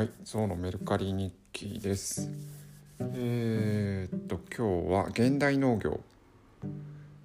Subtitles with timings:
[0.00, 2.30] はい、ゾウのメルカリ日記です。
[2.98, 6.00] えーっと今日は現代農業、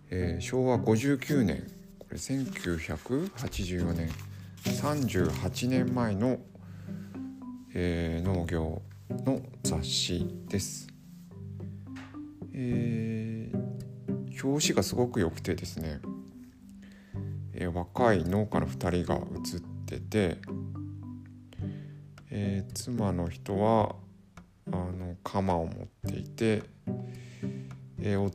[0.09, 4.09] えー昭和59年これ1984年
[4.65, 6.37] 38年前の、
[7.73, 10.89] えー農業の雑誌です。
[12.53, 16.01] えー表紙がすごく良くてですね、
[17.53, 20.39] えー若い農家の2人が写ってて、
[22.37, 23.95] えー妻の人は
[24.67, 26.63] あの鎌を持っていて、
[27.97, 28.31] えー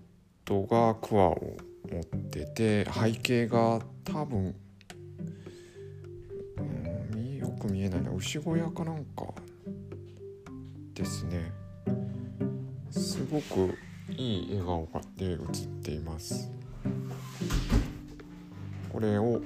[0.46, 1.56] 夫が桑を
[1.92, 4.54] 持ってて背景が多分、
[7.12, 9.26] うんよく見えないな牛小屋かなんか
[10.94, 11.52] ですね。
[12.90, 13.74] すごく
[14.16, 16.50] いい笑顔がで写っています。
[18.90, 19.42] これを、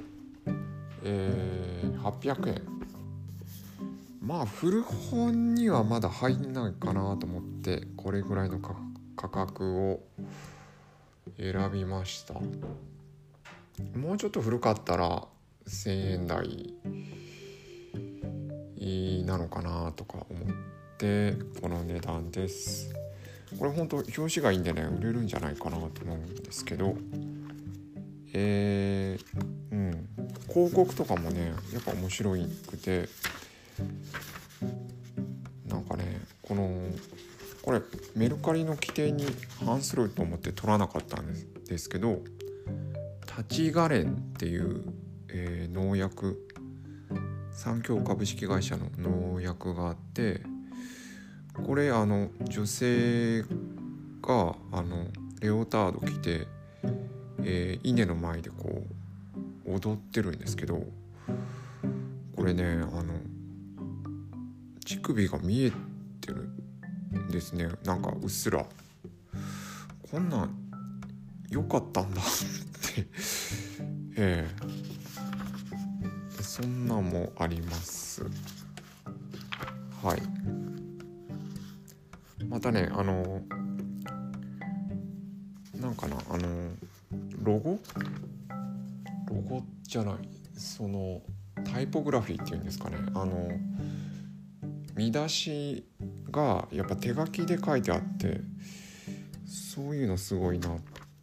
[1.02, 2.73] えー800円。
[4.24, 10.00] まあ古本にはまだ入んないかなと思ってこれぐらいの価格を
[11.36, 12.34] 選びました。
[13.98, 15.26] もうちょっと古かったら
[15.66, 16.74] 1,000円台
[19.26, 20.48] なのかなとか思っ
[20.96, 22.94] てこの値段です。
[23.58, 26.96] これ本当表紙がいいんでね売れるんじゃないかなと思うんですけど
[28.32, 30.08] えー、うん
[30.48, 33.08] 広告とかもねやっぱ面白くて
[35.68, 36.70] なんかねこの
[37.62, 37.80] これ
[38.14, 39.24] メルカリの規定に
[39.64, 42.20] 反すると思って取らなかったんですですけど
[43.26, 44.84] 立ちガレンっていう、
[45.28, 46.48] えー農薬
[47.50, 50.42] 三共株式会社の農薬があって
[51.66, 53.42] これあの女性
[54.22, 55.06] があの
[55.40, 56.46] レオタード着て、
[57.42, 58.82] えー稲の前でこ
[59.66, 60.82] う踊ってるんですけど
[62.36, 63.04] これねあの
[64.84, 65.72] 乳首が見え
[66.20, 66.48] てる
[67.18, 67.68] んですね。
[67.84, 68.64] なんかうっすら。
[70.10, 70.54] こんなん
[71.48, 72.24] 良かったんだっ
[72.94, 73.06] て。
[74.16, 74.56] ええ。
[76.42, 78.22] そんなんもあります。
[80.02, 80.22] はい。
[82.46, 83.42] またねあの
[85.80, 86.70] なんかなあの
[87.42, 87.80] ロゴ？
[89.28, 90.14] ロゴじゃない。
[90.56, 91.22] その
[91.64, 92.98] タイポグラフィーっていうんですかね。
[93.14, 93.48] あの
[94.94, 95.84] 見出し
[96.30, 98.40] がやっぱ手書きで書いてあって
[99.46, 100.78] そういうのすごいなっ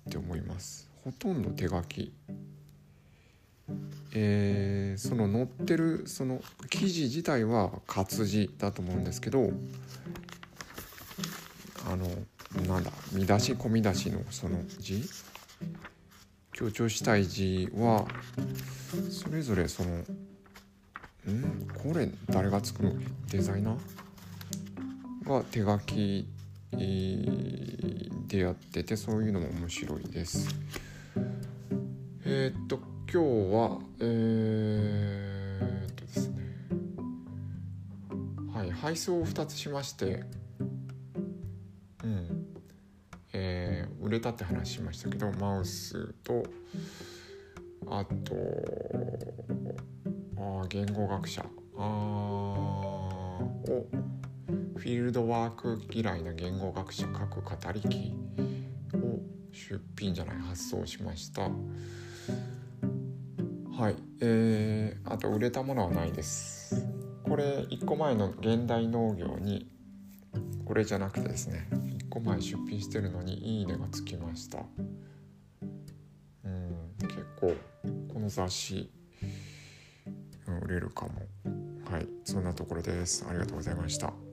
[0.10, 0.90] て思います。
[1.04, 2.14] ほとんど手書き。
[4.14, 9.52] えーその載ってるその記事自体は活字だと思うんですけど
[11.90, 12.10] あの
[12.68, 15.02] なんだ見出し込み出しのその字？
[16.52, 18.06] 強調したい字は
[19.10, 20.04] それぞれその
[21.30, 21.68] ん？
[21.84, 23.02] これ誰が作るの？
[23.30, 25.30] デザイナー？
[25.30, 26.28] が手書き
[28.28, 30.48] でやっててそういうのも面白いです。
[32.26, 32.80] えーっと
[33.12, 36.36] 今日はえーっとですね。
[38.54, 40.24] はい配送を2つしまして
[42.04, 42.48] うん。
[43.34, 46.44] えー売れたって話しましたけどマウスと
[47.88, 48.36] あと
[50.72, 51.46] 言語学者。
[51.78, 51.84] あー。
[51.84, 53.62] を
[54.78, 58.14] フィールドワーク嫌いな言語学者書く語り機
[58.96, 59.20] を
[59.52, 61.42] 出品じゃない発送しました。
[61.42, 61.50] は
[63.90, 63.98] い。
[64.22, 66.88] えー、あと売れたものはないです。
[67.24, 69.70] これ1個前の現代農業に
[70.64, 74.60] これじゃなくてですね1個前出品してるのにいいねがつきました。
[76.46, 77.56] うん結構
[78.14, 78.90] この雑誌
[80.72, 81.28] れるかも。
[81.90, 82.08] はい。
[82.24, 83.26] そんなところです。
[83.30, 84.31] ありがとうございました。